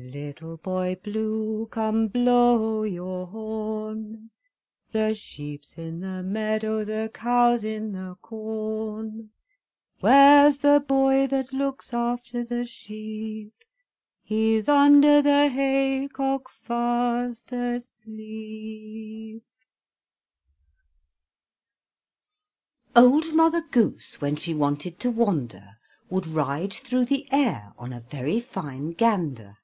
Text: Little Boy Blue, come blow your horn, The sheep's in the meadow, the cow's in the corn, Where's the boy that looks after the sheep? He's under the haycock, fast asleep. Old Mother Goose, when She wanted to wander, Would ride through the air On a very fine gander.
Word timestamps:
Little 0.00 0.58
Boy 0.58 0.94
Blue, 1.02 1.66
come 1.72 2.06
blow 2.06 2.84
your 2.84 3.26
horn, 3.26 4.30
The 4.92 5.12
sheep's 5.12 5.72
in 5.76 5.98
the 5.98 6.22
meadow, 6.22 6.84
the 6.84 7.10
cow's 7.12 7.64
in 7.64 7.90
the 7.90 8.14
corn, 8.22 9.30
Where's 9.98 10.58
the 10.58 10.78
boy 10.78 11.26
that 11.26 11.52
looks 11.52 11.92
after 11.92 12.44
the 12.44 12.64
sheep? 12.64 13.52
He's 14.22 14.68
under 14.68 15.20
the 15.20 15.48
haycock, 15.48 16.48
fast 16.48 17.50
asleep. 17.50 19.42
Old 22.94 23.34
Mother 23.34 23.62
Goose, 23.62 24.20
when 24.20 24.36
She 24.36 24.54
wanted 24.54 25.00
to 25.00 25.10
wander, 25.10 25.78
Would 26.08 26.28
ride 26.28 26.72
through 26.72 27.06
the 27.06 27.26
air 27.32 27.72
On 27.76 27.92
a 27.92 27.98
very 28.00 28.38
fine 28.38 28.92
gander. 28.92 29.56